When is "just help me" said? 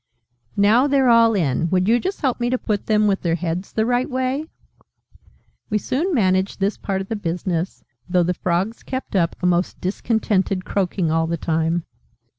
1.99-2.49